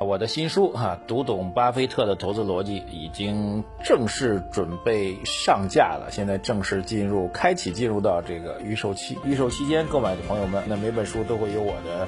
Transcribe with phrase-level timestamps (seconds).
[0.00, 9.16] 我的新书哈，读懂巴菲特的投资逻辑已经正式准备上架了，现在正式进入开启进入到这个预售期。
[9.24, 12.06] 预售期间购买的朋友们，那每本书都会有我的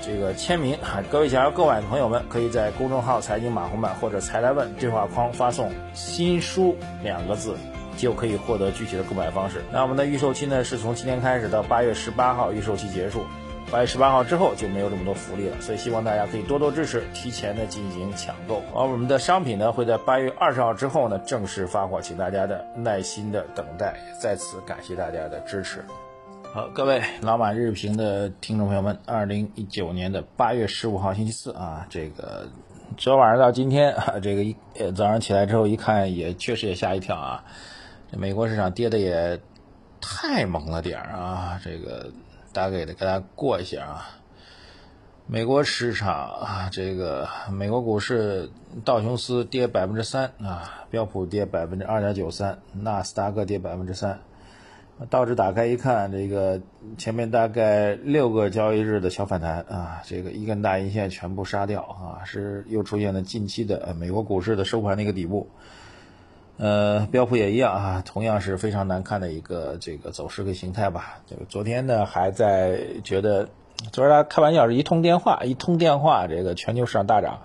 [0.00, 1.02] 这个签名哈。
[1.10, 7.54] 各位想要购买的朋友们，可以在公众号“财经马红版”或者“财来问”对话框发送“新书”两个字，
[7.98, 9.62] 就可以获得具体的购买方式。
[9.72, 13.24] 那我们的预售期呢，是从今天开始到八月十八号预售期结束。
[13.72, 18.62] 八月十八号之后就没有这么多福利了，所以希望大家可以多多支持，提前的进行抢购。
[18.72, 23.96] 而我们的商品呢会在八月二十号之后呢正式发货，请大家的耐心的等待。
[24.22, 25.84] 在此感谢大家的支持。
[26.54, 32.46] 好，各位老马日评的听众朋友们，二零一九年的八月十五号星期四啊，这个
[32.96, 34.56] 昨晚上到今天啊，这个一
[34.94, 37.44] 早上起来之后一看，也确实也吓一跳啊，
[38.12, 39.40] 这美国市场跌的也
[40.00, 42.12] 太猛了点儿啊，这个。
[42.56, 44.08] 大概的给大家过一下啊，
[45.26, 48.48] 美国市场啊，这个美国股市
[48.82, 54.20] 道琼斯跌百分之三啊，标普跌百分之二点九三，纳斯达克跌百分之三。
[55.10, 56.62] 道指打开一看，这个
[56.96, 65.50] 前面大概六个交易日的小反弹啊，这个一根大阴线全部杀掉啊，是又出现了近期的美国股市的收盘的一个底部。
[66.58, 71.18] 呃，标普也一样啊，同样是非常难看的一个这个走势跟形态吧。
[71.26, 73.48] 这个昨天呢，还在觉得，
[73.92, 77.40] 昨儿他开玩笑是一通电话，一通电话，这个全球市场大涨。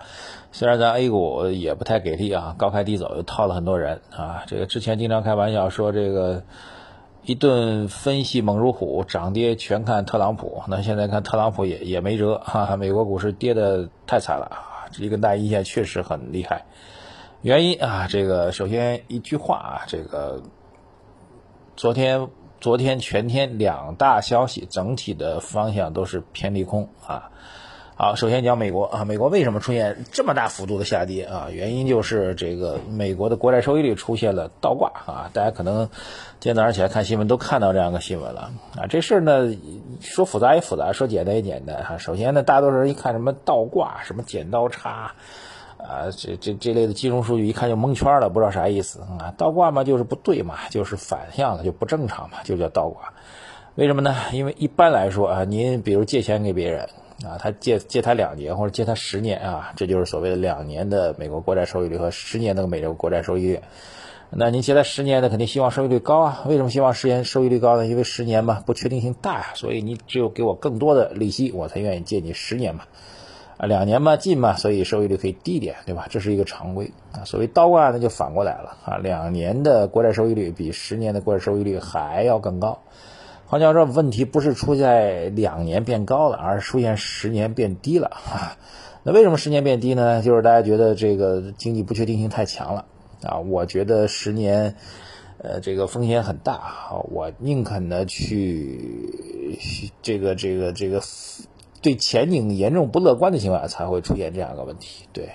[0.50, 4.44] 虽然咱 A 股也不太给力啊，高开低走，又套了很多人啊。
[4.46, 6.44] 这个之前经常开玩笑说，这个
[7.22, 10.62] 一顿分析猛如虎，涨跌全看特朗普。
[10.68, 16.64] 那现在看特朗普也也没辙哈，美国股市跌的太惨了啊，这一根大阴线确实很厉害。
[17.42, 20.44] 原因啊，这个首先一句话啊，这个
[21.74, 22.28] 昨天
[22.60, 27.30] 昨天全天两大消息，整体的方向都是偏利空啊。
[27.96, 31.48] 好，首先讲美国啊，美国为什么出现这么大幅度的下跌啊？
[31.50, 35.30] 原因就是这个美国的国债收益率出现了倒挂啊。
[35.32, 35.88] 大家可能
[36.38, 38.86] 今天早上起来看新闻都看到这样个新闻了啊。
[38.86, 39.52] 这事儿呢
[40.00, 41.98] 说复杂也复杂，说简单也简单哈。
[41.98, 45.16] 首先呢，大多数人一看什么倒挂，什么剪刀差。
[45.82, 49.34] 啊，这这这类的金融数据一看就蒙圈了，不知道啥意思啊？
[49.36, 53.12] 倒挂嘛，就是不对嘛，就是反向的，就不正常嘛，就叫倒挂。
[53.74, 54.14] 为什么呢？
[54.32, 56.88] 因为一般来说啊，您比如借钱给别人
[57.24, 63.60] 啊，他借借他两年或者借他十年啊，这就是所谓的两年的美国国债收益率和十年的美国国债收益率。
[64.34, 66.42] 那您借他十年的，肯定希望收益率高啊？
[66.46, 67.86] 为什么希望十年收益率高呢？
[67.86, 72.84] 因为十年嘛，不确定性大呀，所以你只有给我更多的利息，我才愿意借你十年嘛。
[73.58, 76.06] 啊，两年嘛，近嘛，所以收益率可以低点，对吧？
[76.10, 77.24] 这是一个常规啊。
[77.24, 78.96] 所谓倒挂呢，就反过来了啊。
[78.96, 82.80] 两年的国债收益率比十年的国债收益率还要更高。
[83.46, 88.56] 换句话说，问题不是出在两年变高了，而是出现十年变低了啊。
[89.04, 90.22] 那为什么十年变低呢？
[90.22, 92.86] 就是大家觉得这个经济不确定性太强了
[93.22, 93.38] 啊。
[93.38, 94.74] 我觉得十年，
[95.38, 97.04] 呃，这个风险很大啊。
[97.10, 101.00] 我宁肯呢去这个这个这个。
[101.82, 105.30] 对前景严重不乐观的情况下才会出现这样一个问题，对，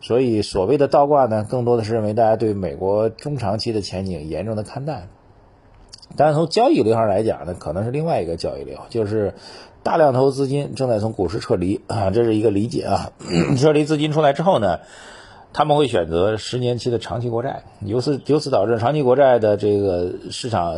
[0.00, 5.08] 所以所谓的倒挂呢，更多的是认为大家对美国中长期的前景严重的看淡。
[6.16, 9.34] 但是从交易流上来讲呢，可能是另外一个交易流，就是
[9.82, 13.10] 大量投资金正在从股市撤离啊，这是一个理解啊。
[13.58, 14.80] 撤离资金出来之后呢？
[15.54, 20.76] 他们会选择十年期的长期国债，由此由此导致长期国债的这个市场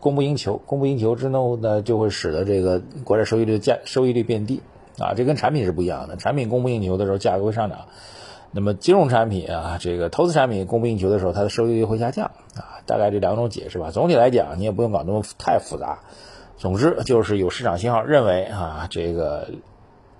[0.00, 4.62] 供不应求，供不应求之后呢，就会使得这个国债收益率价收益率变低
[4.98, 7.86] 啊，这跟产品是不一样的，产品供不应求的时候价格会上涨，
[8.50, 13.92] 那么金融产品啊，这个投资产品供不应求的时候，它的收益率会下降啊，大概这两种解释吧。
[13.92, 16.00] 总体来讲，你也不用搞那么太复杂，
[16.56, 19.50] 总之就是有市场信号认为啊，这个。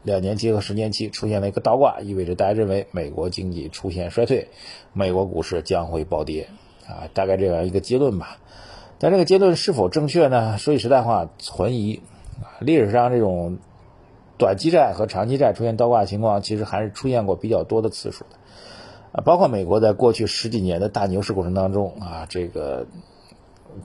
[0.04, 4.48] 两年期和十年期出现了一个倒挂，意味着大家认为美国经济出现衰退，
[4.92, 6.48] 美国股市将会暴跌，
[6.86, 8.38] 啊，大概这样一个结论吧。
[8.98, 10.58] 但这个结论是否正确呢？
[10.58, 12.00] 说句实在话，存疑。
[12.60, 13.58] 历史上这种
[14.36, 18.36] 短期债和长期债出现倒挂情况，其实还是出现过比较多的次数的。
[19.12, 22.86] 啊，包括美国在过去十几年的大牛市过程当中，啊，这个。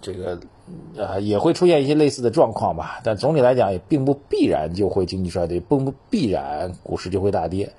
[0.02, 0.40] 这个
[0.98, 7.72] 啊也会出现一些类似的状况吧，但总体来讲也并不必然就会经济衰退，并不必然股市就会大跌。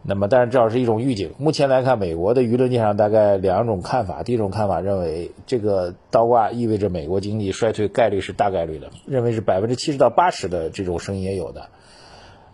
[0.00, 1.32] 那么，但是这是一种预警。
[1.38, 11.68] 目前来看，美国的舆论界上大概两种看法：第一种看法认为这个倒挂意味着美国经济衰退概率是大概率的，认为是百分之七十到八十的这种声音也有的。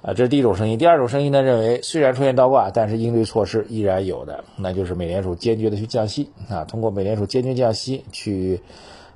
[0.06, 0.76] 啊，这是第一种声音。
[0.76, 8.60] 第二种声音呢，认为虽然出现倒挂，但是应对措施依然有的，那就是美联储坚决的去降息啊，通过美联储坚决降息去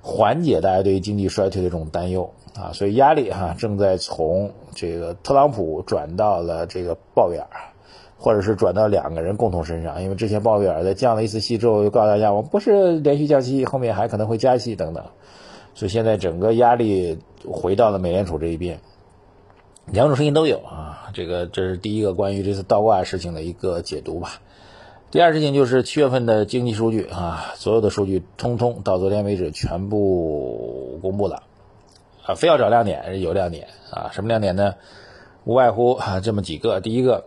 [0.00, 7.46] 缓解大家对于经济衰退的这种担忧啊，所以压力哈正在从这个特朗普转到了这个鲍威尔，
[8.16, 15.04] 或者是转到两个人共同身上，因为之前鲍威尔在降了一次息之后，又告诉大家我不是连续降息，后面还可能会加息等等，
[15.74, 18.80] 所以现在整个压力回到了美联储这一边，
[19.90, 24.40] 两种声音都有啊，这个这是第一个关于这次倒挂事情的一个解读吧。
[25.10, 31.42] 第二事情就是七月份的经济数据啊，所有的数据通通到昨天为止全部公布了。
[32.26, 34.10] 啊，非要找亮点，有亮点啊！
[34.12, 34.74] 什么亮点呢？
[35.44, 36.80] 无外乎啊这么几个。
[36.80, 37.24] 第一个，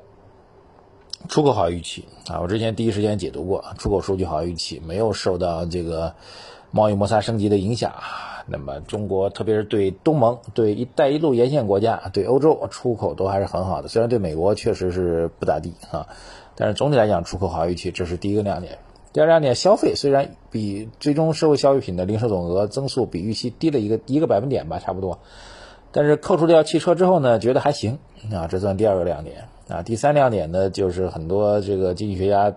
[1.27, 6.13] 出口好预期啊，我之前第一时间解读过，出口数据好预期，没有受到这个
[6.69, 7.91] 贸易摩擦升级的影响。
[8.47, 16.07] 那么中国特别是对东盟、对“一带一路”沿线国家、对欧洲出口都还是很好的，虽然对美国确实是不咋地啊，
[16.55, 18.79] 但是总体来讲出口好预期，这是第一个亮点。
[19.13, 25.19] 第二亮点，消费虽然比最终社会消费品的零售总额增速比预期低了一个一个百分点吧，差不多，
[25.91, 27.99] 但是扣除掉汽车之后呢，觉得还行
[28.33, 29.83] 啊，这算第二个亮点啊。
[29.83, 32.55] 第三亮点呢，就是很多这个经济学家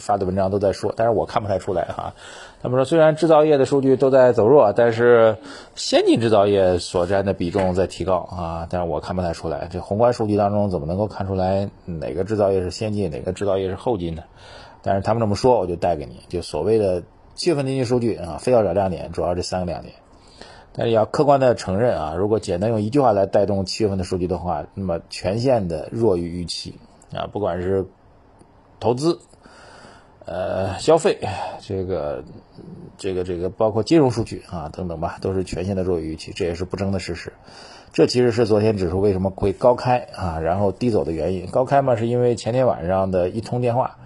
[0.00, 2.14] 发的文章都在说，但是我看不太出来哈。
[2.62, 5.36] 他们说，虽然制造业的数据都在走弱，但是
[5.74, 14.24] 先进制造业所占的比重在提高啊，但是我看不太出来，这宏观数据当中怎么能够看出来哪个制造业是先进，哪个制造业是后进的？
[14.82, 17.02] 但是他们这么说，我就带给你，就所谓的
[17.34, 19.94] 七月份经济数据啊，非要找亮点，主要这三个亮点。
[20.72, 26.74] 但是要客观的承认啊，如果简单用一句话来带动七月份的数据的话，那么全线的弱于预期
[27.14, 27.86] 啊，不管是
[28.78, 29.18] 投资、
[30.26, 31.18] 呃消费，
[31.60, 32.22] 这个、
[32.98, 37.32] 这个、这个，包括金融数据啊等等吧，都是全线的弱于预期，这也是不争的事实。
[37.92, 41.46] 这其实是昨天指数为什么会高开啊，然后低走的原因。
[41.46, 43.96] 高开嘛，是因为前天晚上的一通电话。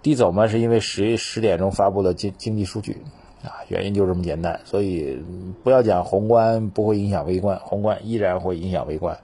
[0.00, 3.02] 低走嘛，是因为十十点钟发布了经经济数据，
[3.42, 4.60] 啊，原因就这么简单。
[4.64, 5.22] 所以
[5.64, 9.18] 不要讲宏观不会影响微观，宏观依然会影响微观。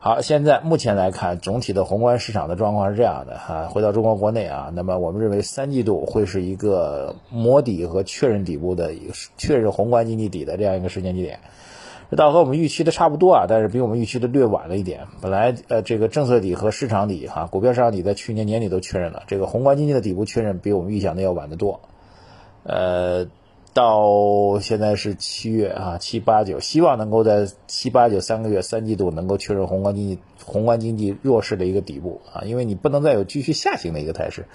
[0.00, 3.66] 好，现在目前来看，总体的宏观市场的状况是这样的哈。
[3.66, 11.40] 回到中国国内啊，那么我们认为三季度会是一个摸底和确认底部的一个确认宏观经济底的这样一个时间节点。
[12.10, 15.08] 这倒和我们预期的差不多啊，但是比我们预期的略晚了一点。
[15.20, 21.80] 本来呃，这个政策底和市场底哈，股票市场底在去年年底都确认了，这个宏观经济的底部确认比我们预想的要晚得多。
[22.62, 23.26] 呃，
[23.74, 34.46] 到现在是七月啊，七八九，希望能够在七八九三个月三季度能够确认宏观经济宏观经济弱势的一个底部啊，因为你不能再有继续下行的一个态势，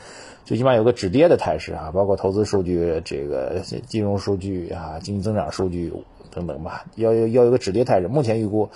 [0.46, 5.94] 最起码有个止跌的态势啊，包括投资数据、这个金融数据啊、经济增长数据。
[6.36, 8.08] 等等吧，要要要有个止跌态势。
[8.08, 8.68] 目前预估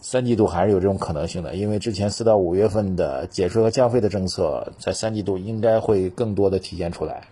[0.00, 7.24] 三季度还是有这种可能性的，因为之前四到五月份的减税和降费的政策，在三季度应该会更多的体现出来。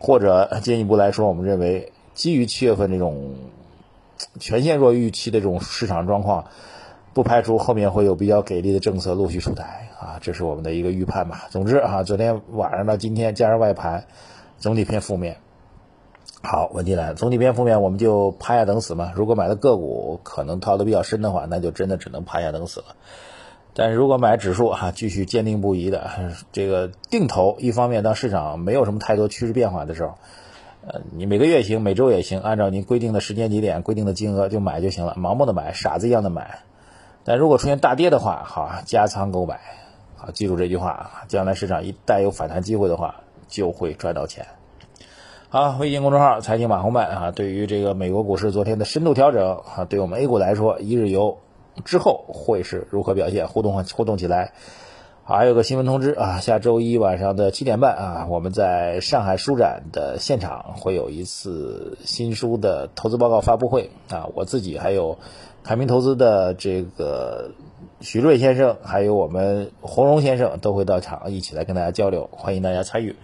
[0.00, 3.34] 或者 进一步来说，我们认为基于七月份这种
[4.40, 6.46] 全线弱预期的这种市场状况，
[7.14, 11.46] 不排除后面会有比较给力的政策陆续出台啊，这是我们的一个预判吧。
[11.50, 14.06] 总之啊，昨天晚上到今天加上外盘，
[14.58, 15.36] 总体偏负面。
[16.42, 19.12] 好，问题来了，总体偏负面，我们就趴下等死嘛。
[19.14, 22.86] 如果买的个股可能套的比较深的话，那就真的只能趴下等死了。
[23.80, 26.10] 但是如果买指数哈，继续坚定不移的
[26.52, 30.18] 这个定投，一方面当市场没有什么太多趋势变化的时候，
[30.86, 36.58] 呃，你每个月行，每周也行，按照您规定的时间节点、规定的金额就买就行了，盲目的买，傻子一样的买。
[37.24, 39.60] 但如果出现大跌的话，好，加仓购买，
[40.14, 44.44] 好，记住这句话，将来市场一旦有反弹机会的话，就会赚到钱。
[45.48, 51.38] 好，微信公众号财经马红漫啊，对于这个美国股市昨天的深度调整啊，对我们 A 股来说，一日游
[51.84, 53.48] 之后会是如何表现？
[53.48, 54.52] 互动互动起来。
[55.22, 65.18] 还有个新闻通知啊，下周一晚上的七点半啊，我们在上海书展的现场会有一次新书的投资报告发布会啊，我自己还有
[65.62, 67.52] 凯明投资的这个
[68.00, 73.14] 徐瑞先生，还有我们洪荣先生都会到场，一起来跟大家交流，欢迎大家参与。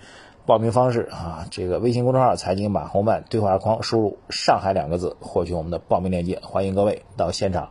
[0.45, 6.39] 报名方式啊，这个微信公众号“财经马红漫”对话框输入“上海”两个字，获取我们的报名链接。
[6.41, 7.69] 欢迎各位到现场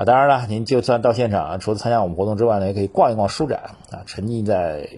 [0.00, 0.04] 啊！
[0.06, 4.88] 当然了，您就算到现场，除了参加我们活动之外呢，也可以逛一逛书展啊，沉浸在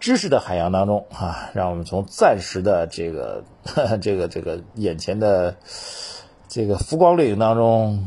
[0.00, 3.42] 知识的海洋当中啊，让我们从暂时的这个
[4.02, 5.56] 这个这个眼前的
[6.46, 8.06] 这个浮光掠影当中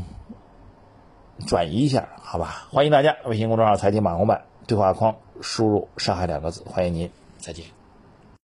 [1.44, 2.68] 转移一下，好吧？
[2.70, 7.75] 欢迎大家，微信公众号“财经马红版”对话框输入“上海”两个字，欢迎您，再见。